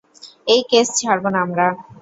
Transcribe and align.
এই 0.47 0.61
কেস 0.69 0.87
ছাড়ব 0.99 1.23
না 1.33 1.39
আমরা। 1.45 1.65